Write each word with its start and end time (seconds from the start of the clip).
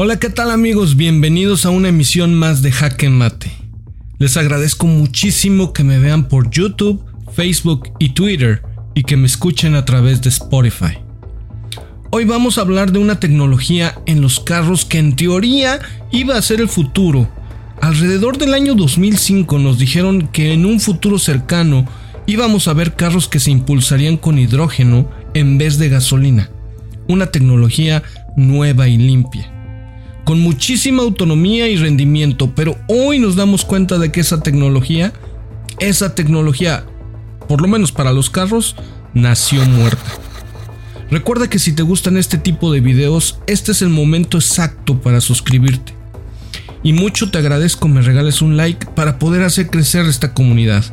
Hola, 0.00 0.20
¿qué 0.20 0.30
tal 0.30 0.52
amigos? 0.52 0.94
Bienvenidos 0.94 1.66
a 1.66 1.70
una 1.70 1.88
emisión 1.88 2.32
más 2.32 2.62
de 2.62 2.70
Jaque 2.70 3.10
Mate. 3.10 3.50
Les 4.20 4.36
agradezco 4.36 4.86
muchísimo 4.86 5.72
que 5.72 5.82
me 5.82 5.98
vean 5.98 6.28
por 6.28 6.50
YouTube, 6.50 7.04
Facebook 7.32 7.90
y 7.98 8.10
Twitter 8.10 8.62
y 8.94 9.02
que 9.02 9.16
me 9.16 9.26
escuchen 9.26 9.74
a 9.74 9.84
través 9.84 10.22
de 10.22 10.28
Spotify. 10.28 10.98
Hoy 12.12 12.26
vamos 12.26 12.58
a 12.58 12.60
hablar 12.60 12.92
de 12.92 13.00
una 13.00 13.18
tecnología 13.18 13.96
en 14.06 14.20
los 14.20 14.38
carros 14.38 14.84
que 14.84 15.00
en 15.00 15.16
teoría 15.16 15.80
iba 16.12 16.36
a 16.36 16.42
ser 16.42 16.60
el 16.60 16.68
futuro. 16.68 17.28
Alrededor 17.80 18.38
del 18.38 18.54
año 18.54 18.76
2005 18.76 19.58
nos 19.58 19.80
dijeron 19.80 20.28
que 20.28 20.52
en 20.52 20.64
un 20.64 20.78
futuro 20.78 21.18
cercano 21.18 21.88
íbamos 22.28 22.68
a 22.68 22.72
ver 22.72 22.94
carros 22.94 23.26
que 23.26 23.40
se 23.40 23.50
impulsarían 23.50 24.16
con 24.16 24.38
hidrógeno 24.38 25.10
en 25.34 25.58
vez 25.58 25.76
de 25.76 25.88
gasolina. 25.88 26.50
Una 27.08 27.32
tecnología 27.32 28.04
nueva 28.36 28.86
y 28.86 28.96
limpia 28.96 29.57
con 30.28 30.40
muchísima 30.40 31.04
autonomía 31.04 31.68
y 31.68 31.78
rendimiento, 31.78 32.52
pero 32.54 32.76
hoy 32.86 33.18
nos 33.18 33.34
damos 33.34 33.64
cuenta 33.64 33.96
de 33.96 34.12
que 34.12 34.20
esa 34.20 34.42
tecnología, 34.42 35.14
esa 35.78 36.14
tecnología, 36.14 36.84
por 37.48 37.62
lo 37.62 37.68
menos 37.68 37.92
para 37.92 38.12
los 38.12 38.28
carros, 38.28 38.76
nació 39.14 39.64
muerta. 39.64 40.04
Recuerda 41.10 41.48
que 41.48 41.58
si 41.58 41.72
te 41.72 41.82
gustan 41.82 42.18
este 42.18 42.36
tipo 42.36 42.70
de 42.70 42.82
videos, 42.82 43.38
este 43.46 43.72
es 43.72 43.80
el 43.80 43.88
momento 43.88 44.36
exacto 44.36 45.00
para 45.00 45.22
suscribirte. 45.22 45.94
Y 46.82 46.92
mucho 46.92 47.30
te 47.30 47.38
agradezco 47.38 47.88
me 47.88 48.02
regales 48.02 48.42
un 48.42 48.58
like 48.58 48.84
para 48.94 49.18
poder 49.18 49.42
hacer 49.44 49.70
crecer 49.70 50.04
esta 50.04 50.34
comunidad. 50.34 50.84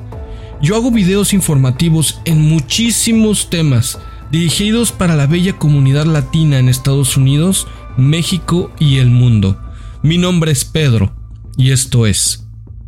Yo 0.62 0.78
hago 0.78 0.92
videos 0.92 1.34
informativos 1.34 2.22
en 2.24 2.40
muchísimos 2.40 3.50
temas, 3.50 4.00
dirigidos 4.32 4.94
para 4.94 5.18
la 5.18 5.28
bella 5.28 5.58
comunidad 5.58 6.06
latina 6.06 6.58
en 6.58 6.70
Estados 6.70 7.18
Unidos 7.18 7.68
México 7.98 8.72
y 8.80 8.98
el 8.98 9.10
mundo. 9.10 9.60
Mi 10.04 10.18
nombre 10.18 10.52
es 10.52 10.66
Pedro 10.66 11.16
y 11.58 11.72
esto 11.72 12.06
es 12.06 12.46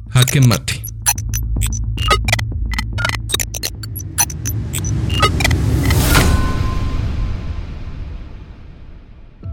Jaque 0.09 0.41
Mate. 0.41 0.83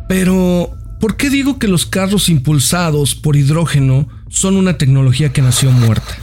Pero, 0.09 0.71
¿por 1.01 1.17
qué 1.17 1.31
digo 1.31 1.59
que 1.59 1.69
los 1.69 1.87
carros 1.87 2.29
impulsados 2.29 3.15
por 3.15 3.37
hidrógeno 3.37 4.09
son 4.29 4.57
una 4.57 4.77
tecnología 4.77 5.33
que 5.33 5.43
nació 5.43 5.71
muerta? 5.71 6.17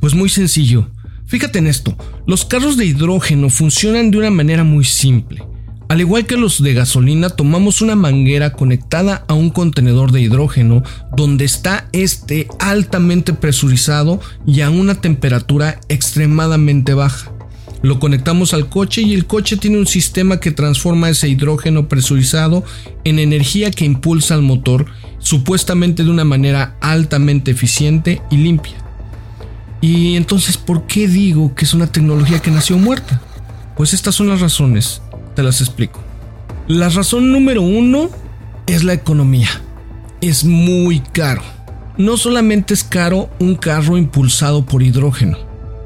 Pues 0.00 0.14
muy 0.14 0.28
sencillo. 0.28 0.88
Fíjate 1.26 1.60
en 1.60 1.68
esto, 1.68 1.96
los 2.26 2.44
carros 2.44 2.76
de 2.76 2.86
hidrógeno 2.86 3.50
funcionan 3.50 4.10
de 4.10 4.18
una 4.18 4.30
manera 4.30 4.64
muy 4.64 4.84
simple. 4.84 5.44
Al 5.90 6.00
igual 6.00 6.24
que 6.24 6.36
los 6.36 6.62
de 6.62 6.72
gasolina, 6.72 7.30
tomamos 7.30 7.82
una 7.82 7.96
manguera 7.96 8.52
conectada 8.52 9.24
a 9.26 9.34
un 9.34 9.50
contenedor 9.50 10.12
de 10.12 10.20
hidrógeno 10.20 10.84
donde 11.16 11.44
está 11.44 11.88
este 11.90 12.46
altamente 12.60 13.32
presurizado 13.32 14.20
y 14.46 14.60
a 14.60 14.70
una 14.70 15.00
temperatura 15.00 15.80
extremadamente 15.88 16.94
baja. 16.94 17.32
Lo 17.82 17.98
conectamos 17.98 18.54
al 18.54 18.68
coche 18.68 19.02
y 19.02 19.14
el 19.14 19.26
coche 19.26 19.56
tiene 19.56 19.78
un 19.78 19.88
sistema 19.88 20.38
que 20.38 20.52
transforma 20.52 21.08
ese 21.08 21.28
hidrógeno 21.28 21.88
presurizado 21.88 22.62
en 23.02 23.18
energía 23.18 23.72
que 23.72 23.84
impulsa 23.84 24.34
al 24.34 24.42
motor, 24.42 24.86
supuestamente 25.18 26.04
de 26.04 26.10
una 26.10 26.24
manera 26.24 26.76
altamente 26.80 27.50
eficiente 27.50 28.22
y 28.30 28.36
limpia. 28.36 28.76
Y 29.80 30.14
entonces, 30.14 30.56
¿por 30.56 30.86
qué 30.86 31.08
digo 31.08 31.52
que 31.56 31.64
es 31.64 31.74
una 31.74 31.88
tecnología 31.88 32.38
que 32.38 32.52
nació 32.52 32.78
muerta? 32.78 33.20
Pues 33.76 33.92
estas 33.92 34.14
son 34.14 34.28
las 34.28 34.40
razones 34.40 35.02
te 35.40 35.44
las 35.44 35.62
explico. 35.62 36.02
La 36.68 36.90
razón 36.90 37.32
número 37.32 37.62
uno 37.62 38.10
es 38.66 38.84
la 38.84 38.92
economía. 38.92 39.48
Es 40.20 40.44
muy 40.44 41.00
caro. 41.00 41.40
No 41.96 42.18
solamente 42.18 42.74
es 42.74 42.84
caro 42.84 43.30
un 43.40 43.54
carro 43.54 43.96
impulsado 43.96 44.66
por 44.66 44.82
hidrógeno, 44.82 45.38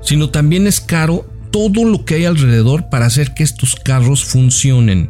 sino 0.03 0.31
también 0.31 0.67
es 0.67 0.81
caro 0.81 1.25
todo 1.53 1.85
lo 1.85 2.05
que 2.05 2.17
hay 2.17 2.25
alrededor 2.25 2.89
para 2.89 3.07
hacer 3.07 3.33
que 3.33 3.45
estos 3.45 3.77
carros 3.77 4.25
funcionen. 4.25 5.09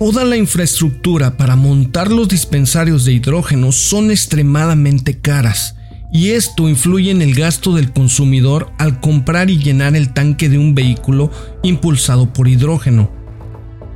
Toda 0.00 0.24
la 0.24 0.36
infraestructura 0.36 1.36
para 1.36 1.54
montar 1.54 2.10
los 2.10 2.26
dispensarios 2.26 3.04
de 3.04 3.12
hidrógeno 3.12 3.70
son 3.70 4.10
extremadamente 4.10 5.20
caras 5.20 5.76
y 6.12 6.30
esto 6.30 6.68
influye 6.68 7.12
en 7.12 7.22
el 7.22 7.36
gasto 7.36 7.72
del 7.72 7.92
consumidor 7.92 8.72
al 8.78 8.98
comprar 9.00 9.48
y 9.48 9.58
llenar 9.58 9.94
el 9.94 10.12
tanque 10.12 10.48
de 10.48 10.58
un 10.58 10.74
vehículo 10.74 11.30
impulsado 11.62 12.32
por 12.32 12.48
hidrógeno. 12.48 13.22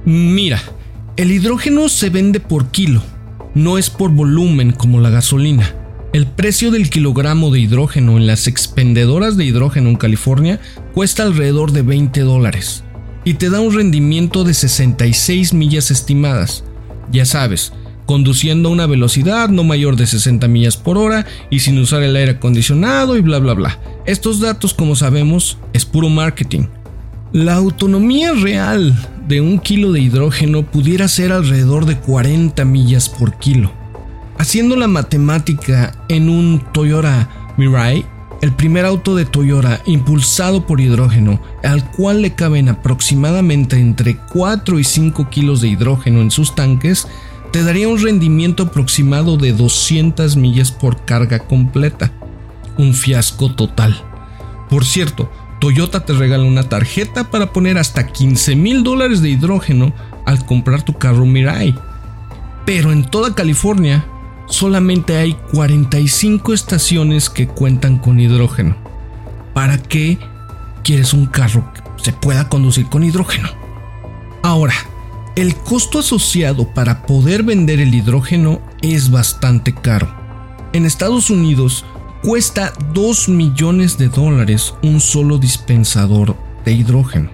Mira, 0.09 0.63
el 1.19 1.31
hidrógeno 1.31 1.91
se 1.91 2.09
vende 2.09 2.41
por 2.41 2.71
kilo, 2.71 3.03
no 3.55 3.77
es 3.77 3.91
por 3.91 4.11
volumen 4.11 4.73
como 4.73 5.01
la 5.01 5.11
gasolina. 5.11 5.75
El 6.15 6.27
precio 6.27 6.71
del 6.71 6.89
kilogramo 6.89 7.51
de 7.51 7.61
hidrógeno 7.61 8.17
en 8.17 8.27
las 8.27 8.47
expendedoras 8.47 9.37
de 9.37 9.45
hidrógeno 9.45 9.91
en 9.91 9.97
California 9.97 10.61
cuesta 10.95 11.25
alrededor 11.25 11.73
de 11.73 11.83
20 11.83 12.23
dólares 12.23 12.85
y 13.27 13.35
te 13.35 13.51
da 13.51 13.61
un 13.61 13.75
rendimiento 13.75 14.45
de 14.45 14.55
66 14.55 15.53
millas 15.53 15.91
estimadas. 15.91 16.65
Ya 17.13 17.27
sabes, 17.27 17.75
conduciendo 18.07 18.71
a 18.71 18.73
una 18.73 18.87
velocidad 18.87 19.51
no 19.51 19.63
mayor 19.63 19.97
de 19.97 20.07
60 20.07 20.49
millas 20.49 20.79
por 20.79 20.97
hora 20.97 21.27
y 21.51 21.59
sin 21.59 21.79
usar 21.79 22.03
el 22.03 22.17
aire 22.17 22.31
acondicionado 22.31 23.19
y 23.19 23.21
bla 23.21 23.41
bla 23.41 23.53
bla. 23.53 23.79
Estos 24.07 24.41
datos, 24.41 24.73
como 24.73 24.97
sabemos, 24.97 25.59
es 25.75 25.85
puro 25.85 26.09
marketing. 26.09 26.63
La 27.31 27.57
autonomía 27.57 28.33
real 28.33 28.97
de 29.29 29.43
un 29.43 29.59
kilo 29.59 29.93
de 29.93 30.01
hidrógeno 30.01 30.63
pudiera 30.63 31.07
ser 31.07 31.33
alrededor 31.33 31.85
de 31.85 31.99
40 31.99 32.65
millas 32.65 33.11
por 33.11 33.39
kilo. 33.39 33.71
Haciendo 34.39 34.75
la 34.75 34.89
matemática 34.89 35.93
en 36.09 36.31
un 36.31 36.65
Toyota 36.73 37.29
Mirai, 37.59 38.07
el 38.41 38.53
primer 38.53 38.87
auto 38.87 39.15
de 39.15 39.27
Toyota 39.27 39.83
impulsado 39.85 40.67
por 40.67 40.81
hidrógeno, 40.81 41.43
al 41.63 41.91
cual 41.91 42.23
le 42.23 42.35
caben 42.35 42.71
aproximadamente 42.71 43.79
entre 43.79 44.17
4 44.17 44.79
y 44.79 44.85
5 44.85 45.29
kilos 45.29 45.61
de 45.61 45.69
hidrógeno 45.69 46.23
en 46.23 46.31
sus 46.31 46.55
tanques, 46.55 47.07
te 47.53 47.63
daría 47.63 47.89
un 47.89 48.03
rendimiento 48.03 48.65
aproximado 48.65 49.37
de 49.37 49.53
200 49.53 50.37
millas 50.37 50.73
por 50.73 51.05
carga 51.05 51.41
completa. 51.41 52.13
Un 52.79 52.95
fiasco 52.95 53.53
total. 53.55 54.01
Por 54.71 54.85
cierto, 54.85 55.31
Toyota 55.61 56.05
te 56.05 56.13
regala 56.13 56.45
una 56.45 56.69
tarjeta 56.69 57.31
para 57.31 57.53
poner 57.53 57.79
hasta 57.79 58.07
15 58.07 58.55
mil 58.57 58.85
dólares 58.85 59.23
de 59.23 59.31
hidrógeno 59.31 59.93
al 60.25 60.45
comprar 60.47 60.83
tu 60.83 60.95
carro 60.95 61.27
Mirai. 61.27 61.75
Pero 62.65 62.93
en 62.93 63.05
toda 63.05 63.35
California 63.35 64.07
solamente 64.47 65.17
hay 65.17 65.35
45 65.53 66.53
estaciones 66.53 67.29
que 67.29 67.49
cuentan 67.49 67.99
con 67.99 68.21
hidrógeno. 68.21 68.77
¿Para 69.55 69.79
qué 69.79 70.19
quieres 70.85 71.13
un 71.13 71.27
carro 71.27 71.73
que 71.73 71.83
se 72.05 72.13
pueda 72.13 72.49
conducir 72.49 72.87
con 72.87 73.03
hidrógeno? 73.03 73.49
Ahora, 74.43 74.75
el 75.35 75.55
costo 75.57 75.99
asociado 75.99 76.73
para 76.73 77.07
poder 77.07 77.43
vender 77.43 77.81
el 77.81 77.95
hidrógeno 77.95 78.61
es 78.83 79.11
bastante 79.11 79.75
caro. 79.75 80.09
En 80.73 80.85
Estados 80.85 81.31
Unidos, 81.31 81.85
Cuesta 82.23 82.73
2 82.95 83.29
millones 83.29 83.97
de 83.97 84.09
dólares 84.09 84.75
un 84.83 85.01
solo 85.01 85.39
dispensador 85.39 86.37
de 86.65 86.73
hidrógeno, 86.73 87.31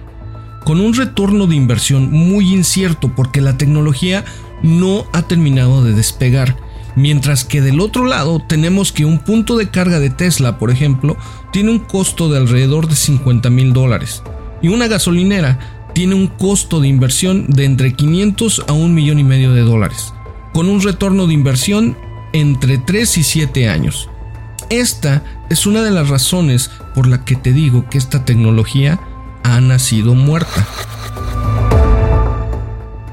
con 0.63 0.79
un 0.79 0.93
retorno 0.93 1.47
de 1.47 1.55
inversión 1.55 2.11
muy 2.11 2.53
incierto 2.53 3.11
porque 3.15 3.41
la 3.41 3.57
tecnología 3.57 4.23
no 4.61 5.05
ha 5.11 5.23
terminado 5.23 5.83
de 5.83 5.93
despegar, 5.93 6.55
mientras 6.95 7.43
que 7.43 7.61
del 7.61 7.79
otro 7.79 8.05
lado 8.05 8.43
tenemos 8.47 8.91
que 8.91 9.05
un 9.05 9.17
punto 9.17 9.57
de 9.57 9.71
carga 9.71 9.99
de 9.99 10.11
Tesla, 10.11 10.59
por 10.59 10.69
ejemplo, 10.69 11.17
tiene 11.51 11.71
un 11.71 11.79
costo 11.79 12.29
de 12.29 12.37
alrededor 12.37 12.87
de 12.87 12.95
50 12.95 13.49
mil 13.49 13.73
dólares, 13.73 14.21
y 14.61 14.67
una 14.67 14.87
gasolinera 14.87 15.87
tiene 15.95 16.13
un 16.13 16.27
costo 16.27 16.79
de 16.79 16.89
inversión 16.89 17.47
de 17.47 17.65
entre 17.65 17.93
500 17.93 18.65
a 18.67 18.73
un 18.73 18.93
millón 18.93 19.17
y 19.17 19.23
medio 19.23 19.51
de 19.51 19.61
dólares, 19.61 20.13
con 20.53 20.69
un 20.69 20.79
retorno 20.83 21.25
de 21.25 21.33
inversión 21.33 21.97
entre 22.33 22.77
3 22.77 23.17
y 23.17 23.23
7 23.23 23.67
años. 23.67 24.09
Esta 24.69 25.23
es 25.49 25.67
una 25.67 25.83
de 25.83 25.91
las 25.91 26.09
razones 26.09 26.71
por 26.95 27.07
la 27.07 27.23
que 27.23 27.35
te 27.35 27.53
digo 27.53 27.87
que 27.89 27.97
esta 27.97 28.25
tecnología 28.25 28.99
ha 29.43 29.61
nacido 29.61 30.15
muerta. 30.15 30.67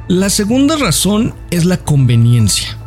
La 0.09 0.31
segunda 0.31 0.77
razón 0.77 1.35
es 1.51 1.65
la 1.65 1.77
conveniencia. 1.77 2.79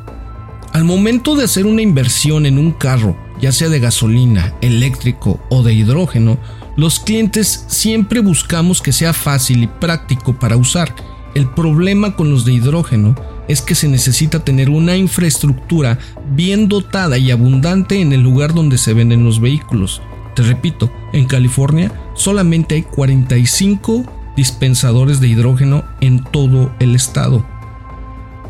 Al 0.74 0.84
momento 0.84 1.36
de 1.36 1.46
hacer 1.46 1.66
una 1.66 1.82
inversión 1.82 2.46
en 2.46 2.58
un 2.58 2.72
carro, 2.72 3.16
ya 3.40 3.52
sea 3.52 3.70
de 3.70 3.80
gasolina, 3.80 4.54
eléctrico 4.62 5.40
o 5.50 5.64
de 5.64 5.74
hidrógeno, 5.74 6.38
los 6.76 7.00
clientes 7.00 7.66
siempre 7.68 8.20
buscamos 8.20 8.82
que 8.82 8.92
sea 8.92 9.14
fácil 9.14 9.64
y 9.64 9.68
práctico 9.68 10.38
para 10.38 10.58
usar. 10.58 10.94
El 11.34 11.50
problema 11.50 12.16
con 12.16 12.32
los 12.32 12.46
de 12.46 12.54
hidrógeno 12.54 13.16
es 13.48 13.62
que 13.62 13.76
se 13.76 13.88
necesita 13.88 14.44
tener 14.44 14.70
una 14.70 14.98
infraestructura 14.98 16.00
bien 16.32 16.68
dotada 16.68 17.18
y 17.18 17.32
abundante 17.32 18.02
en 18.02 18.14
el 18.14 18.22
lugar 18.22 18.54
donde 18.54 18.78
se 18.78 18.94
venden 18.94 19.24
los 19.24 19.40
vehículos. 19.40 20.02
Te 20.36 20.44
repito, 20.44 20.92
en 21.14 21.26
California 21.26 21.92
solamente 22.14 22.76
hay 22.76 22.84
45 22.84 24.34
dispensadores 24.36 25.20
de 25.20 25.28
hidrógeno 25.30 25.84
en 26.02 26.24
todo 26.24 26.74
el 26.80 26.96
estado. 26.96 27.46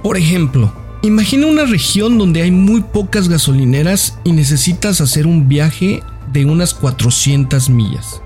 Por 0.02 0.18
ejemplo, 0.18 0.74
Imagina 1.06 1.46
una 1.46 1.66
región 1.66 2.18
donde 2.18 2.42
hay 2.42 2.50
muy 2.50 2.82
pocas 2.82 3.30
gasolineras 3.30 4.18
y 4.24 4.32
necesitas 4.32 5.02
hacer 5.02 5.28
un 5.28 5.48
viaje 5.48 6.02
de 6.34 6.46
unas 6.46 6.74
400 6.74 7.70
millas. 7.70 8.24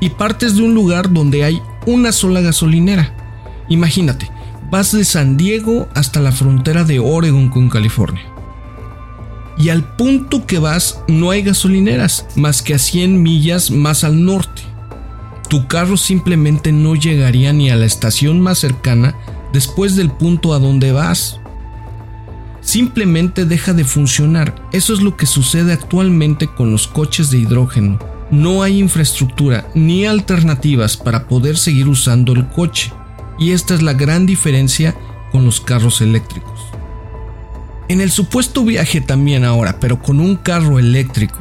Y 0.00 0.10
partes 0.10 0.56
de 0.56 0.62
un 0.62 0.74
lugar 0.74 1.12
donde 1.12 1.44
hay 1.44 1.62
una 1.86 2.10
sola 2.10 2.40
gasolinera. 2.40 3.14
Imagínate, 3.68 4.28
vas 4.72 4.90
de 4.90 5.04
San 5.04 5.36
Diego 5.36 5.86
hasta 5.94 6.18
la 6.18 6.32
frontera 6.32 6.82
de 6.82 6.98
Oregon 6.98 7.50
con 7.50 7.68
California. 7.68 8.24
Y 9.58 9.68
al 9.68 9.84
punto 9.84 10.46
que 10.46 10.58
vas 10.58 11.04
no 11.08 11.30
hay 11.30 11.42
gasolineras 11.42 12.26
más 12.36 12.62
que 12.62 12.72
a 12.72 12.78
100 12.78 13.22
millas 13.22 13.70
más 13.70 14.02
al 14.02 14.24
norte. 14.24 14.62
Tu 15.50 15.66
carro 15.66 15.98
simplemente 15.98 16.72
no 16.72 16.94
llegaría 16.94 17.52
ni 17.52 17.68
a 17.68 17.76
la 17.76 17.84
estación 17.84 18.40
más 18.40 18.60
cercana 18.60 19.14
después 19.52 19.94
del 19.94 20.10
punto 20.10 20.54
a 20.54 20.58
donde 20.58 20.90
vas 20.92 21.38
simplemente 22.62 23.44
deja 23.44 23.74
de 23.74 23.84
funcionar. 23.84 24.54
Eso 24.72 24.94
es 24.94 25.02
lo 25.02 25.18
que 25.18 25.26
sucede 25.26 25.74
actualmente 25.74 26.46
con 26.46 26.72
los 26.72 26.88
coches 26.88 27.30
de 27.30 27.36
hidrógeno. 27.36 27.98
No 28.30 28.62
hay 28.62 28.78
infraestructura 28.78 29.68
ni 29.74 30.06
alternativas 30.06 30.96
para 30.96 31.28
poder 31.28 31.58
seguir 31.58 31.88
usando 31.88 32.32
el 32.32 32.48
coche. 32.48 32.90
Y 33.38 33.52
esta 33.52 33.74
es 33.74 33.82
la 33.82 33.94
gran 33.94 34.26
diferencia 34.26 34.94
con 35.30 35.44
los 35.44 35.60
carros 35.60 36.00
eléctricos. 36.00 36.60
En 37.88 38.00
el 38.00 38.10
supuesto 38.10 38.64
viaje 38.64 39.00
también 39.00 39.44
ahora, 39.44 39.78
pero 39.80 40.00
con 40.00 40.20
un 40.20 40.36
carro 40.36 40.78
eléctrico. 40.78 41.38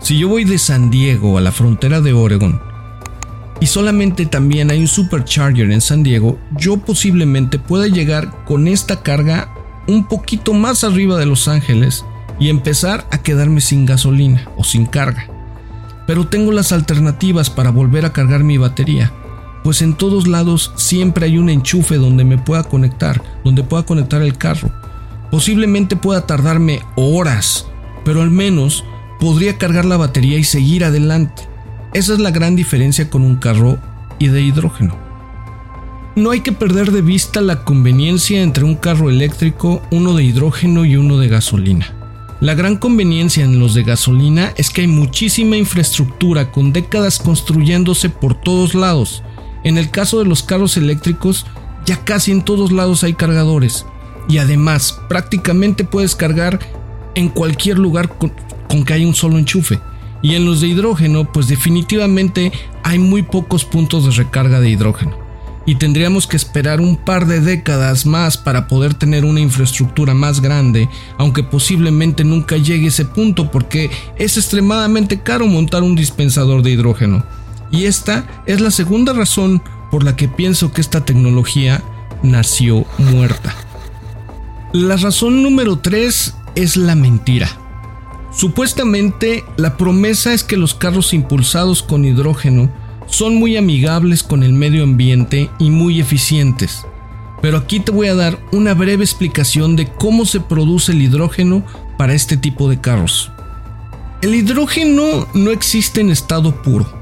Si 0.00 0.18
yo 0.18 0.28
voy 0.28 0.44
de 0.44 0.58
San 0.58 0.90
Diego 0.90 1.38
a 1.38 1.40
la 1.40 1.52
frontera 1.52 2.00
de 2.00 2.12
Oregon 2.12 2.60
y 3.60 3.66
solamente 3.66 4.26
también 4.26 4.70
hay 4.70 4.80
un 4.80 4.88
supercharger 4.88 5.70
en 5.70 5.80
San 5.80 6.02
Diego, 6.02 6.38
yo 6.56 6.78
posiblemente 6.78 7.60
pueda 7.60 7.86
llegar 7.86 8.44
con 8.44 8.66
esta 8.66 9.02
carga 9.02 9.54
un 9.86 10.08
poquito 10.08 10.54
más 10.54 10.82
arriba 10.82 11.18
de 11.18 11.26
Los 11.26 11.46
Ángeles 11.46 12.04
y 12.40 12.48
empezar 12.48 13.06
a 13.10 13.18
quedarme 13.18 13.60
sin 13.60 13.86
gasolina 13.86 14.48
o 14.56 14.64
sin 14.64 14.86
carga. 14.86 15.28
Pero 16.08 16.26
tengo 16.26 16.50
las 16.50 16.72
alternativas 16.72 17.50
para 17.50 17.70
volver 17.70 18.04
a 18.04 18.12
cargar 18.12 18.42
mi 18.42 18.58
batería, 18.58 19.12
pues 19.62 19.82
en 19.82 19.94
todos 19.94 20.26
lados 20.26 20.72
siempre 20.76 21.26
hay 21.26 21.38
un 21.38 21.48
enchufe 21.48 21.96
donde 21.96 22.24
me 22.24 22.38
pueda 22.38 22.64
conectar, 22.64 23.22
donde 23.44 23.62
pueda 23.62 23.84
conectar 23.84 24.22
el 24.22 24.36
carro. 24.36 24.70
Posiblemente 25.30 25.96
pueda 25.96 26.26
tardarme 26.26 26.80
horas, 26.96 27.66
pero 28.04 28.22
al 28.22 28.30
menos 28.30 28.84
podría 29.20 29.58
cargar 29.58 29.84
la 29.84 29.96
batería 29.96 30.38
y 30.38 30.44
seguir 30.44 30.84
adelante. 30.84 31.48
Esa 31.94 32.14
es 32.14 32.18
la 32.18 32.30
gran 32.30 32.56
diferencia 32.56 33.08
con 33.08 33.22
un 33.22 33.36
carro 33.36 33.78
y 34.18 34.28
de 34.28 34.42
hidrógeno. 34.42 34.96
No 36.14 36.30
hay 36.30 36.40
que 36.40 36.52
perder 36.52 36.92
de 36.92 37.00
vista 37.00 37.40
la 37.40 37.64
conveniencia 37.64 38.42
entre 38.42 38.64
un 38.64 38.74
carro 38.74 39.08
eléctrico, 39.08 39.80
uno 39.90 40.14
de 40.14 40.24
hidrógeno 40.24 40.84
y 40.84 40.96
uno 40.96 41.16
de 41.18 41.28
gasolina. 41.28 41.94
La 42.40 42.54
gran 42.54 42.76
conveniencia 42.76 43.44
en 43.44 43.58
los 43.58 43.72
de 43.72 43.84
gasolina 43.84 44.52
es 44.56 44.68
que 44.68 44.82
hay 44.82 44.88
muchísima 44.88 45.56
infraestructura 45.56 46.50
con 46.50 46.72
décadas 46.72 47.18
construyéndose 47.18 48.10
por 48.10 48.34
todos 48.34 48.74
lados. 48.74 49.22
En 49.64 49.78
el 49.78 49.90
caso 49.90 50.18
de 50.18 50.24
los 50.24 50.42
carros 50.42 50.76
eléctricos, 50.76 51.46
ya 51.84 52.04
casi 52.04 52.30
en 52.30 52.42
todos 52.42 52.72
lados 52.72 53.04
hay 53.04 53.14
cargadores. 53.14 53.86
Y 54.28 54.38
además, 54.38 55.00
prácticamente 55.08 55.84
puedes 55.84 56.14
cargar 56.14 56.58
en 57.14 57.28
cualquier 57.28 57.78
lugar 57.78 58.16
con, 58.16 58.32
que 58.84 58.92
haya 58.92 59.06
un 59.06 59.14
solo 59.14 59.38
enchufe. 59.38 59.80
Y 60.22 60.34
en 60.34 60.44
los 60.44 60.60
de 60.60 60.68
hidrógeno, 60.68 61.30
pues 61.32 61.48
definitivamente 61.48 62.52
hay 62.84 62.98
muy 62.98 63.22
pocos 63.22 63.64
puntos 63.64 64.04
de 64.04 64.22
recarga 64.22 64.60
de 64.60 64.70
hidrógeno 64.70 65.22
y 65.64 65.76
tendríamos 65.76 66.26
que 66.26 66.36
esperar 66.36 66.80
un 66.80 66.96
par 66.96 67.26
de 67.26 67.40
décadas 67.40 68.06
más 68.06 68.36
para 68.36 68.66
poder 68.66 68.94
tener 68.94 69.24
una 69.24 69.40
infraestructura 69.40 70.14
más 70.14 70.40
grande, 70.40 70.88
aunque 71.18 71.42
posiblemente 71.42 72.24
nunca 72.24 72.56
llegue 72.56 72.88
ese 72.88 73.04
punto 73.04 73.50
porque 73.50 73.90
es 74.16 74.36
extremadamente 74.36 75.20
caro 75.20 75.46
montar 75.46 75.82
un 75.82 75.94
dispensador 75.94 76.62
de 76.62 76.70
hidrógeno. 76.70 77.24
Y 77.72 77.86
esta 77.86 78.26
es 78.46 78.60
la 78.60 78.70
segunda 78.70 79.12
razón 79.12 79.62
por 79.90 80.04
la 80.04 80.14
que 80.14 80.28
pienso 80.28 80.72
que 80.72 80.80
esta 80.80 81.04
tecnología 81.04 81.82
nació 82.22 82.84
muerta. 82.98 83.54
La 84.72 84.96
razón 84.96 85.42
número 85.42 85.78
3 85.78 86.34
es 86.54 86.76
la 86.76 86.94
mentira. 86.94 87.48
Supuestamente 88.32 89.44
la 89.56 89.76
promesa 89.76 90.32
es 90.32 90.44
que 90.44 90.56
los 90.56 90.74
carros 90.74 91.12
impulsados 91.12 91.82
con 91.82 92.04
hidrógeno 92.04 92.70
son 93.06 93.34
muy 93.36 93.56
amigables 93.56 94.22
con 94.22 94.42
el 94.42 94.52
medio 94.52 94.84
ambiente 94.84 95.50
y 95.58 95.70
muy 95.70 96.00
eficientes. 96.00 96.86
Pero 97.42 97.58
aquí 97.58 97.80
te 97.80 97.92
voy 97.92 98.06
a 98.06 98.14
dar 98.14 98.38
una 98.52 98.72
breve 98.72 99.04
explicación 99.04 99.76
de 99.76 99.86
cómo 99.86 100.24
se 100.24 100.40
produce 100.40 100.92
el 100.92 101.02
hidrógeno 101.02 101.64
para 101.98 102.14
este 102.14 102.36
tipo 102.36 102.70
de 102.70 102.80
carros. 102.80 103.30
El 104.22 104.34
hidrógeno 104.34 105.26
no 105.34 105.50
existe 105.50 106.00
en 106.00 106.10
estado 106.10 106.62
puro, 106.62 107.01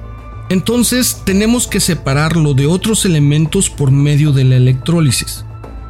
entonces 0.50 1.23
tenemos 1.25 1.69
que 1.69 1.79
separarlo 1.79 2.55
de 2.55 2.67
otros 2.67 3.05
elementos 3.05 3.70
por 3.70 3.93
medio 3.93 4.32
de 4.32 4.43
la 4.43 4.56
electrólisis. 4.56 5.44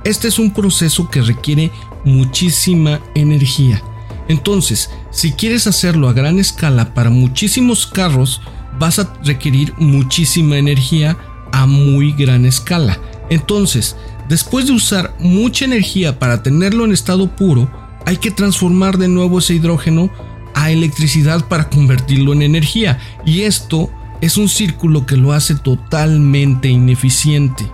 Este 0.05 0.29
es 0.29 0.39
un 0.39 0.53
proceso 0.53 1.09
que 1.11 1.23
requiere 1.23 1.73
muchísima 2.05 3.01
energía. 3.15 3.83
Entonces, 4.29 4.91
si 5.11 5.33
quieres 5.33 5.67
hacerlo 5.67 6.11
a 6.11 6.12
gran 6.12 6.39
escala 6.39 6.93
para 6.93 7.09
muchísimos 7.09 7.87
carros, 7.87 8.43
vas 8.79 8.99
a 8.99 9.12
requerir 9.25 9.73
muchísima 9.79 10.59
energía 10.59 11.17
a 11.53 11.65
muy 11.65 12.12
gran 12.12 12.45
escala. 12.45 12.99
Entonces, 13.31 13.97
después 14.29 14.67
de 14.67 14.73
usar 14.73 15.17
mucha 15.21 15.65
energía 15.65 16.19
para 16.19 16.43
tenerlo 16.43 16.85
en 16.85 16.93
estado 16.93 17.35
puro, 17.35 17.71
hay 18.05 18.19
que 18.19 18.31
transformar 18.31 18.99
de 18.99 19.09
nuevo 19.09 19.39
ese 19.39 19.55
hidrógeno 19.55 20.11
a 20.55 20.71
electricidad 20.71 21.49
para 21.49 21.71
convertirlo 21.71 22.35
en 22.35 22.43
energía. 22.43 22.99
Y 23.25 23.43
esto 23.43 23.91
es 24.21 24.37
un 24.37 24.49
círculo 24.49 25.07
que 25.07 25.17
lo 25.17 25.33
hace 25.33 25.55
totalmente 25.55 26.69
ineficiente. 26.69 27.71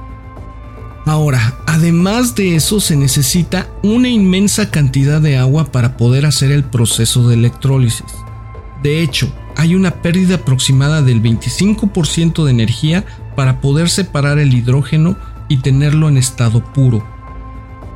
Ahora, 1.05 1.55
además 1.67 2.35
de 2.35 2.57
eso 2.57 2.81
se 2.81 2.97
necesita 2.97 3.69
una 3.83 4.09
inmensa 4.09 4.71
cantidad 4.71 5.21
de 5.21 5.37
agua 5.37 5.71
para 5.71 5.97
poder 5.97 6.27
hacer 6.27 6.51
el 6.51 6.65
proceso 6.65 7.29
de 7.29 7.35
electrólisis. 7.35 8.07
De 8.83 9.03
hecho, 9.03 9.33
hay 9.57 9.75
una 9.75 10.03
pérdida 10.03 10.37
aproximada 10.37 11.03
del 11.03 11.23
25% 11.23 12.45
de 12.45 12.51
energía 12.51 13.05
para 13.37 13.61
poder 13.61 13.89
separar 13.89 14.39
el 14.39 14.53
hidrógeno 14.53 15.17
y 15.49 15.59
tenerlo 15.59 16.09
en 16.09 16.17
estado 16.17 16.65
puro. 16.73 17.07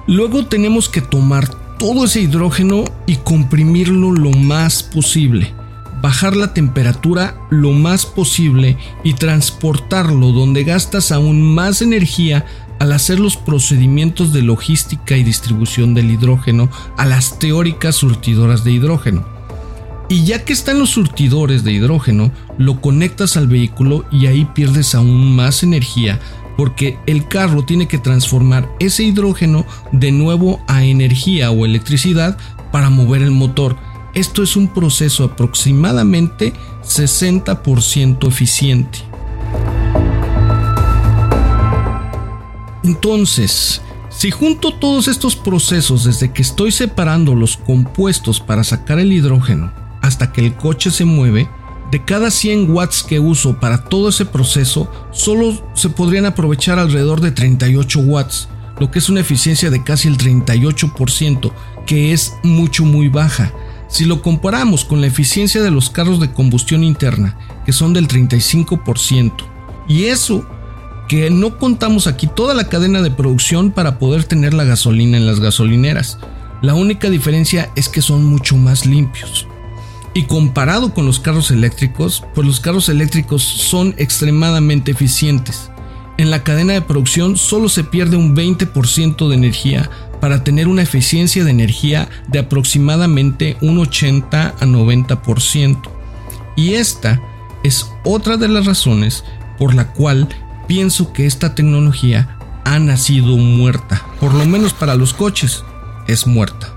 Luego 0.07 0.47
tenemos 0.47 0.89
que 0.89 1.01
tomar 1.01 1.49
todo 1.79 2.05
ese 2.05 2.21
hidrógeno 2.21 2.85
y 3.07 3.17
comprimirlo 3.17 4.13
lo 4.13 4.31
más 4.31 4.83
posible, 4.83 5.53
bajar 6.01 6.37
la 6.37 6.55
temperatura 6.55 7.37
lo 7.51 7.73
más 7.73 8.07
posible 8.07 8.77
y 9.05 9.15
transportarlo 9.15 10.33
donde 10.33 10.65
gastas 10.65 11.13
aún 11.13 11.43
más 11.43 11.83
energía 11.83 12.45
al 12.79 12.93
hacer 12.93 13.21
los 13.21 13.37
procedimientos 13.37 14.33
de 14.33 14.43
logística 14.43 15.17
y 15.17 15.23
distribución 15.23 15.95
del 15.95 16.11
hidrógeno 16.11 16.71
a 16.97 17.05
las 17.05 17.39
teóricas 17.39 17.97
surtidoras 17.97 18.65
de 18.65 18.73
hidrógeno. 18.73 19.27
Y 20.09 20.25
ya 20.25 20.45
que 20.45 20.53
están 20.53 20.81
los 20.81 20.91
surtidores 20.91 21.63
de 21.63 21.73
hidrógeno, 21.73 22.33
lo 22.59 22.81
conectas 22.81 23.37
al 23.37 23.47
vehículo 23.47 24.05
y 24.11 24.27
ahí 24.27 24.45
pierdes 24.55 24.95
aún 24.95 25.37
más 25.37 25.63
energía 25.63 26.19
porque 26.57 26.99
el 27.07 27.29
carro 27.29 27.65
tiene 27.65 27.87
que 27.87 27.99
transformar 27.99 28.69
ese 28.81 29.05
hidrógeno 29.05 29.65
de 29.93 30.13
nuevo 30.13 30.61
a 30.67 30.85
energía 30.85 31.51
o 31.51 31.65
electricidad 31.65 32.37
para 32.73 32.91
mover 32.91 33.23
el 33.23 33.31
motor. 33.31 33.77
Esto 34.15 34.43
es 34.43 34.57
un 34.57 34.69
proceso 34.69 35.25
aproximadamente 35.25 36.53
60% 36.83 38.27
eficiente. 38.29 38.99
Entonces, 42.83 43.83
si 44.09 44.31
junto 44.31 44.73
todos 44.73 45.07
estos 45.07 45.37
procesos 45.37 46.05
desde 46.05 46.33
que 46.33 46.43
estoy 46.43 46.73
separando 46.73 47.35
los 47.35 47.57
compuestos 47.57 48.41
para 48.41 48.65
sacar 48.65 48.99
el 48.99 49.13
hidrógeno, 49.13 49.73
hasta 50.03 50.33
que 50.33 50.45
el 50.45 50.55
coche 50.55 50.91
se 50.91 51.05
mueve, 51.05 51.49
de 51.91 52.05
cada 52.05 52.31
100 52.31 52.71
watts 52.71 53.03
que 53.03 53.21
uso 53.21 53.59
para 53.59 53.85
todo 53.85 54.09
ese 54.09 54.25
proceso, 54.25 54.91
solo 55.13 55.71
se 55.75 55.89
podrían 55.89 56.25
aprovechar 56.25 56.79
alrededor 56.79 57.21
de 57.21 57.33
38 57.33 58.01
watts, 58.01 58.49
lo 58.79 58.91
que 58.91 58.99
es 58.99 59.09
una 59.09 59.21
eficiencia 59.21 59.71
de 59.71 59.83
casi 59.83 60.09
el 60.09 60.17
38%, 60.17 61.53
que 61.87 62.13
es 62.13 62.35
mucho 62.43 62.85
muy 62.85 63.09
baja. 63.09 63.53
Si 63.91 64.05
lo 64.05 64.23
comparamos 64.23 64.85
con 64.85 65.01
la 65.01 65.09
eficiencia 65.09 65.63
de 65.63 65.71
los 65.71 65.91
carros 65.91 66.21
de 66.21 66.33
combustión 66.33 66.85
interna, 66.85 67.37
que 67.67 67.73
son 67.73 67.93
del 67.93 68.07
35%, 68.07 69.33
y 69.89 70.05
eso 70.05 70.47
que 71.09 71.29
no 71.29 71.59
contamos 71.59 72.07
aquí 72.07 72.29
toda 72.29 72.55
la 72.55 72.69
cadena 72.69 73.03
de 73.03 73.11
producción 73.11 73.73
para 73.73 73.99
poder 73.99 74.23
tener 74.23 74.55
la 74.55 74.63
gasolina 74.63 75.17
en 75.17 75.27
las 75.27 75.41
gasolineras. 75.41 76.19
La 76.63 76.75
única 76.75 77.11
diferencia 77.11 77.73
es 77.75 77.89
que 77.89 78.01
son 78.01 78.25
mucho 78.25 78.57
más 78.57 78.87
limpios. 78.87 79.49
Y 80.15 80.25
comparado 80.25 80.95
con 80.95 81.07
los 81.07 81.19
carros 81.19 81.51
eléctricos, 81.51 82.23
pues 82.33 82.47
los 82.47 82.61
carros 82.61 82.89
eléctricos 82.89 83.43
son 83.43 83.97
extremadamente 83.99 84.93
eficientes. 84.93 85.71
En 86.17 86.31
la 86.31 86.45
cadena 86.45 86.75
de 86.75 86.83
producción 86.83 87.37
solo 87.37 87.69
se 87.69 87.83
pierde 87.83 88.17
un 88.17 88.37
20% 88.37 89.29
de 89.29 89.35
energía 89.35 89.91
para 90.21 90.45
tener 90.45 90.69
una 90.69 90.83
eficiencia 90.83 91.45
de 91.45 91.51
energía 91.51 92.09
de 92.29 92.41
aproximadamente 92.41 93.57
un 93.61 93.79
80 93.79 94.55
a 94.61 94.67
90%. 94.67 95.81
Y 96.57 96.75
esta 96.75 97.21
es 97.63 97.91
otra 98.05 98.37
de 98.37 98.49
las 98.49 98.67
razones 98.67 99.25
por 99.59 99.75
la 99.75 99.93
cual 99.93 100.29
pienso 100.67 101.13
que 101.13 101.27
esta 101.27 101.55
tecnología 101.55 102.37
ha 102.65 102.79
nacido 102.79 103.37
muerta, 103.37 104.07
por 104.21 104.35
lo 104.35 104.45
menos 104.45 104.73
para 104.73 104.95
los 104.95 105.13
coches, 105.13 105.65
es 106.07 106.27
muerta. 106.27 106.69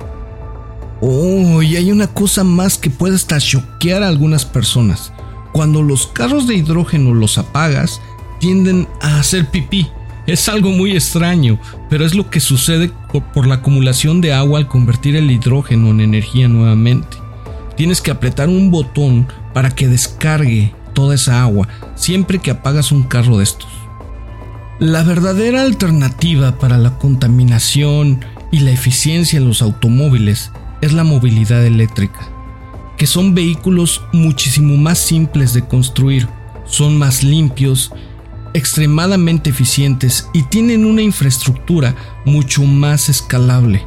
Oh, 1.01 1.62
y 1.62 1.75
hay 1.75 1.91
una 1.91 2.07
cosa 2.07 2.43
más 2.43 2.77
que 2.77 2.89
puede 2.89 3.15
hasta 3.15 3.39
choquear 3.39 4.03
a 4.03 4.07
algunas 4.07 4.45
personas. 4.45 5.12
Cuando 5.51 5.81
los 5.81 6.07
carros 6.07 6.47
de 6.47 6.55
hidrógeno 6.55 7.13
los 7.13 7.38
apagas, 7.38 8.01
tienden 8.39 8.88
a 9.01 9.19
hacer 9.19 9.50
pipí. 9.50 9.88
Es 10.25 10.48
algo 10.48 10.70
muy 10.70 10.94
extraño, 10.94 11.60
pero 11.89 12.06
es 12.06 12.15
lo 12.15 12.30
que 12.30 12.39
sucede 12.39 12.92
por 13.34 13.46
la 13.46 13.56
acumulación 13.56 14.22
de 14.22 14.34
agua 14.34 14.60
al 14.60 14.68
convertir 14.68 15.18
el 15.18 15.30
hidrógeno 15.30 15.89
en 15.89 16.00
energía 16.00 16.48
nuevamente. 16.48 17.18
Tienes 17.75 18.01
que 18.01 18.12
apretar 18.12 18.48
un 18.48 18.72
botón 18.72 19.27
para 19.53 19.72
que 19.72 19.88
descargue 19.88 20.74
toda 20.94 21.15
esa 21.15 21.42
agua 21.42 21.68
siempre 21.96 22.39
que 22.39 22.51
apagas 22.51 22.92
un 22.92 23.03
carro 23.03 23.38
de 23.38 23.44
estos. 23.44 23.70
La 24.80 25.03
verdadera 25.03 25.62
alternativa 25.62 26.58
para 26.58 26.77
la 26.77 26.98
contaminación 26.98 28.24
y 28.51 28.60
la 28.60 28.72
eficiencia 28.72 29.38
en 29.38 29.48
los 29.48 29.62
automóviles 29.62 30.51
es 30.82 30.94
la 30.94 31.03
movilidad 31.03 31.65
eléctrica, 31.65 32.20
que 32.98 33.08
son 33.08 33.34
vehículos 33.34 34.01
muchísimo 34.13 34.77
más 34.77 35.00
simples 35.00 35.53
de 35.53 35.65
construir, 35.65 36.27
son 36.65 36.98
más 36.98 37.24
limpios, 37.24 37.92
extremadamente 38.53 39.50
eficientes 39.50 40.29
y 40.33 40.43
tienen 40.43 40.86
una 40.86 41.01
infraestructura 41.01 41.95
mucho 42.25 42.63
más 42.63 43.10
escalable, 43.10 43.86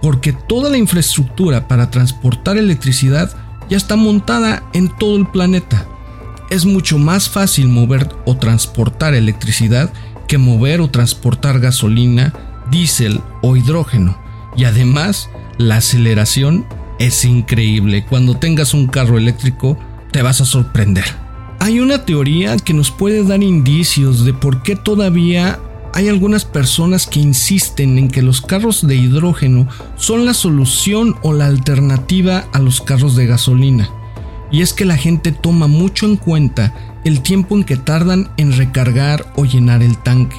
porque 0.00 0.32
toda 0.32 0.70
la 0.70 0.78
infraestructura 0.78 1.68
para 1.68 1.90
transportar 1.90 2.56
electricidad 2.56 3.34
ya 3.68 3.76
está 3.76 3.96
montada 3.96 4.62
en 4.72 4.88
todo 4.88 5.16
el 5.16 5.26
planeta. 5.26 5.86
Es 6.50 6.66
mucho 6.66 6.98
más 6.98 7.28
fácil 7.28 7.68
mover 7.68 8.14
o 8.26 8.36
transportar 8.36 9.14
electricidad 9.14 9.92
que 10.28 10.38
mover 10.38 10.80
o 10.80 10.90
transportar 10.90 11.58
gasolina, 11.60 12.32
diésel 12.70 13.20
o 13.42 13.56
hidrógeno. 13.56 14.18
Y 14.56 14.64
además, 14.64 15.30
la 15.58 15.76
aceleración 15.76 16.66
es 16.98 17.24
increíble. 17.24 18.04
Cuando 18.08 18.36
tengas 18.36 18.74
un 18.74 18.86
carro 18.86 19.18
eléctrico, 19.18 19.78
te 20.12 20.22
vas 20.22 20.40
a 20.40 20.44
sorprender. 20.44 21.23
Hay 21.64 21.80
una 21.80 22.04
teoría 22.04 22.58
que 22.58 22.74
nos 22.74 22.90
puede 22.90 23.24
dar 23.24 23.42
indicios 23.42 24.26
de 24.26 24.34
por 24.34 24.62
qué 24.62 24.76
todavía 24.76 25.58
hay 25.94 26.10
algunas 26.10 26.44
personas 26.44 27.06
que 27.06 27.20
insisten 27.20 27.96
en 27.96 28.08
que 28.08 28.20
los 28.20 28.42
carros 28.42 28.86
de 28.86 28.96
hidrógeno 28.96 29.66
son 29.96 30.26
la 30.26 30.34
solución 30.34 31.16
o 31.22 31.32
la 31.32 31.46
alternativa 31.46 32.44
a 32.52 32.58
los 32.58 32.82
carros 32.82 33.16
de 33.16 33.24
gasolina. 33.24 33.88
Y 34.52 34.60
es 34.60 34.74
que 34.74 34.84
la 34.84 34.98
gente 34.98 35.32
toma 35.32 35.66
mucho 35.66 36.04
en 36.04 36.16
cuenta 36.16 36.74
el 37.02 37.22
tiempo 37.22 37.56
en 37.56 37.64
que 37.64 37.78
tardan 37.78 38.28
en 38.36 38.52
recargar 38.52 39.32
o 39.34 39.46
llenar 39.46 39.82
el 39.82 39.96
tanque 39.96 40.36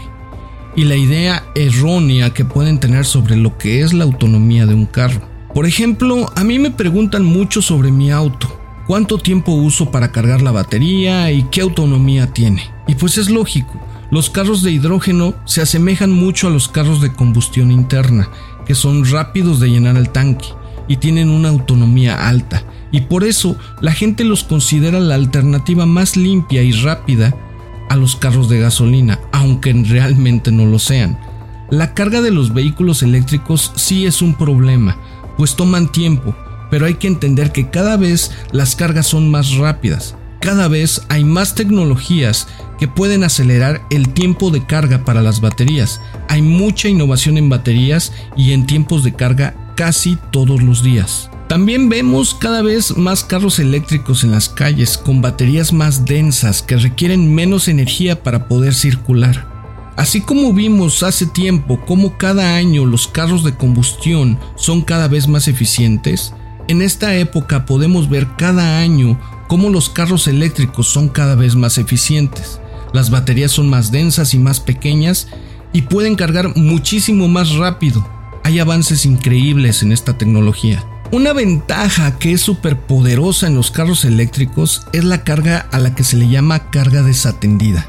y 0.75 0.84
la 0.84 0.96
idea 0.96 1.44
errónea 1.55 2.36
que 2.36 2.46
pueden 2.46 2.79
tener 2.79 3.03
sobre 3.03 3.36
lo 3.36 3.58
que 3.58 3.82
es 3.82 3.94
la 3.94 4.03
autonomía 4.03 4.67
de 4.67 4.75
un 4.75 4.86
carro. 4.86 5.22
Por 5.55 5.65
ejemplo, 5.65 6.32
a 6.36 6.44
mí 6.44 6.60
me 6.60 6.70
preguntan 6.70 7.25
mucho 7.25 7.63
sobre 7.63 7.91
mi 7.91 8.12
auto, 8.12 8.62
cuánto 8.88 9.18
tiempo 9.18 9.51
uso 9.51 9.92
para 9.92 10.12
cargar 10.12 10.42
la 10.42 10.51
batería 10.51 11.32
y 11.32 11.44
qué 11.44 11.62
autonomía 11.62 12.34
tiene. 12.34 12.70
Y 12.88 12.96
pues 12.96 13.18
es 13.18 13.30
lógico, 13.30 13.74
los 14.12 14.30
carros 14.30 14.62
de 14.62 14.72
hidrógeno 14.72 15.34
se 15.46 15.62
asemejan 15.62 16.12
mucho 16.12 16.48
a 16.48 16.51
los 16.51 16.68
carros 16.68 17.01
de 17.01 17.13
combustión 17.13 17.72
interna, 17.72 18.30
que 18.65 18.75
son 18.75 19.06
rápidos 19.06 19.60
de 19.60 19.70
llenar 19.70 19.98
el 19.98 20.10
tanque 20.10 20.48
y 20.88 20.98
tienen 20.98 21.30
una 21.30 21.50
autonomía 21.50 22.27
alta, 22.27 22.63
y 22.92 23.01
por 23.01 23.24
eso 23.24 23.58
la 23.82 23.92
gente 23.92 24.24
los 24.24 24.44
considera 24.44 25.00
la 25.00 25.15
alternativa 25.15 25.86
más 25.86 26.15
limpia 26.15 26.62
y 26.62 26.72
rápida 26.72 27.36
a 27.89 27.96
los 27.96 28.15
carros 28.15 28.50
de 28.50 28.60
gasolina, 28.60 29.20
aunque 29.32 29.74
realmente 29.74 30.51
no 30.51 30.65
lo 30.65 30.80
sean. 30.80 31.20
La 31.72 31.94
carga 31.96 32.22
de 32.22 32.32
los 32.32 32.54
vehículos 32.54 33.01
eléctricos 33.01 33.72
sí 33.75 34.06
es 34.06 34.22
un 34.22 34.36
problema, 34.36 34.98
pues 35.38 35.56
toman 35.56 35.92
tiempo, 35.92 36.36
pero 36.75 36.88
hay 36.88 36.96
que 36.96 37.08
entender 37.08 37.53
que 37.53 37.70
cada 37.70 37.96
vez 37.96 38.32
las 38.51 38.75
cargas 38.75 39.08
son 39.08 39.32
más 39.32 39.55
rápidas, 39.55 40.17
cada 40.41 40.67
vez 40.67 41.03
hay 41.08 41.24
más 41.24 41.55
tecnologías 41.55 42.50
que 42.77 42.89
pueden 42.89 43.24
acelerar 43.24 43.82
el 43.91 44.10
tiempo 44.10 44.51
de 44.51 44.65
carga 44.65 45.05
para 45.05 45.22
las 45.22 45.39
baterías. 45.39 46.01
Hay 46.27 46.41
mucha 46.41 46.89
innovación 46.89 47.38
en 47.38 47.48
baterías 47.48 48.12
y 48.36 48.51
en 48.51 48.67
tiempos 48.67 49.05
de 49.05 49.13
carga 49.13 49.55
casi 49.77 50.17
todos 50.34 50.62
los 50.62 50.84
días. 50.84 51.29
También 51.48 51.88
vemos 51.88 52.36
cada 52.36 52.62
vez 52.62 52.98
más 52.98 53.24
carros 53.24 53.60
eléctricos 53.60 54.25
en 54.25 54.32
las 54.32 54.50
calles 54.50 54.98
con 54.98 55.22
baterías 55.22 55.72
más 55.72 56.03
densas 56.03 56.62
que 56.62 56.75
requieren 56.75 57.34
menos 57.34 57.70
energía 57.70 58.22
para 58.22 58.50
poder 58.50 58.74
circular. 58.74 59.48
Así 59.96 60.20
como 60.20 60.51
vimos 60.51 61.03
hace 61.03 61.25
tiempo 61.25 61.79
cómo 61.86 62.17
cada 62.17 62.58
año 62.58 62.86
los 62.86 63.08
carros 63.08 63.46
de 63.46 63.55
combustión 63.55 64.38
son 64.58 64.82
cada 64.82 65.08
vez 65.08 65.29
más 65.29 65.48
eficientes, 65.48 66.34
en 66.67 66.81
esta 66.81 67.15
época 67.15 67.65
podemos 67.65 68.10
ver 68.10 68.27
cada 68.38 68.79
año 68.79 69.19
cómo 69.48 69.69
los 69.69 69.89
carros 69.89 70.27
eléctricos 70.27 70.88
son 70.88 71.10
cada 71.10 71.36
vez 71.36 71.55
más 71.55 71.77
eficientes. 71.77 72.60
Las 72.93 73.10
baterías 73.10 73.51
son 73.51 73.69
más 73.69 73.91
densas 73.91 74.34
y 74.34 74.39
más 74.39 74.60
pequeñas 74.60 75.27
y 75.74 75.84
pueden 75.84 76.15
cargar 76.15 76.55
muchísimo 76.55 77.27
más 77.27 77.55
rápido. 77.55 78.07
Hay 78.43 78.60
avances 78.60 79.05
increíbles 79.05 79.84
en 79.84 79.91
esta 79.91 80.17
tecnología. 80.17 80.84
Una 81.12 81.34
ventaja 81.34 82.17
que 82.17 82.31
es 82.31 82.41
súper 82.41 82.79
poderosa 82.79 83.48
en 83.48 83.55
los 83.55 83.69
carros 83.69 84.05
eléctricos 84.05 84.88
es 84.91 85.03
la 85.03 85.24
carga 85.24 85.67
a 85.72 85.79
la 85.79 85.93
que 85.93 86.03
se 86.03 86.17
le 86.17 86.27
llama 86.29 86.72
carga 86.72 87.03
desatendida. 87.03 87.88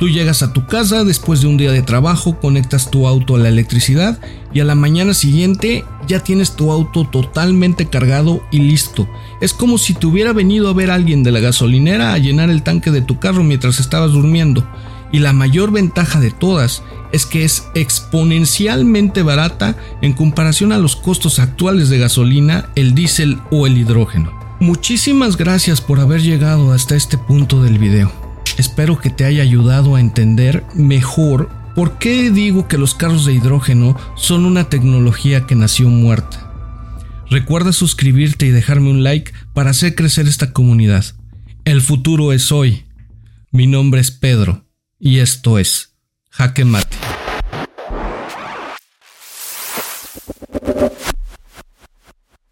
Tú 0.00 0.08
llegas 0.08 0.42
a 0.42 0.54
tu 0.54 0.64
casa 0.64 1.04
después 1.04 1.42
de 1.42 1.46
un 1.46 1.58
día 1.58 1.72
de 1.72 1.82
trabajo, 1.82 2.40
conectas 2.40 2.90
tu 2.90 3.06
auto 3.06 3.36
a 3.36 3.38
la 3.38 3.50
electricidad 3.50 4.18
y 4.50 4.60
a 4.60 4.64
la 4.64 4.74
mañana 4.74 5.12
siguiente 5.12 5.84
ya 6.08 6.20
tienes 6.20 6.56
tu 6.56 6.72
auto 6.72 7.04
totalmente 7.04 7.84
cargado 7.84 8.42
y 8.50 8.60
listo. 8.60 9.06
Es 9.42 9.52
como 9.52 9.76
si 9.76 9.92
te 9.92 10.06
hubiera 10.06 10.32
venido 10.32 10.70
a 10.70 10.72
ver 10.72 10.90
alguien 10.90 11.22
de 11.22 11.32
la 11.32 11.40
gasolinera 11.40 12.14
a 12.14 12.18
llenar 12.18 12.48
el 12.48 12.62
tanque 12.62 12.90
de 12.90 13.02
tu 13.02 13.18
carro 13.18 13.44
mientras 13.44 13.78
estabas 13.78 14.12
durmiendo. 14.12 14.66
Y 15.12 15.18
la 15.18 15.34
mayor 15.34 15.70
ventaja 15.70 16.18
de 16.18 16.30
todas 16.30 16.82
es 17.12 17.26
que 17.26 17.44
es 17.44 17.64
exponencialmente 17.74 19.22
barata 19.22 19.76
en 20.00 20.14
comparación 20.14 20.72
a 20.72 20.78
los 20.78 20.96
costos 20.96 21.38
actuales 21.38 21.90
de 21.90 21.98
gasolina, 21.98 22.70
el 22.74 22.94
diésel 22.94 23.38
o 23.50 23.66
el 23.66 23.76
hidrógeno. 23.76 24.32
Muchísimas 24.60 25.36
gracias 25.36 25.82
por 25.82 26.00
haber 26.00 26.22
llegado 26.22 26.72
hasta 26.72 26.96
este 26.96 27.18
punto 27.18 27.62
del 27.62 27.78
video. 27.78 28.29
Espero 28.58 29.00
que 29.00 29.10
te 29.10 29.24
haya 29.24 29.42
ayudado 29.42 29.96
a 29.96 30.00
entender 30.00 30.64
mejor 30.74 31.50
por 31.74 31.98
qué 31.98 32.30
digo 32.30 32.68
que 32.68 32.78
los 32.78 32.94
carros 32.94 33.24
de 33.24 33.32
hidrógeno 33.32 33.96
son 34.16 34.44
una 34.44 34.68
tecnología 34.68 35.46
que 35.46 35.54
nació 35.54 35.88
muerta. 35.88 36.50
Recuerda 37.30 37.72
suscribirte 37.72 38.46
y 38.46 38.50
dejarme 38.50 38.90
un 38.90 39.04
like 39.04 39.32
para 39.54 39.70
hacer 39.70 39.94
crecer 39.94 40.26
esta 40.26 40.52
comunidad. 40.52 41.04
El 41.64 41.80
futuro 41.80 42.32
es 42.32 42.50
hoy. 42.50 42.84
Mi 43.52 43.66
nombre 43.66 44.00
es 44.00 44.10
Pedro 44.10 44.64
y 44.98 45.18
esto 45.18 45.58
es 45.58 45.94
Jaque 46.30 46.64
Mate. 46.64 47.09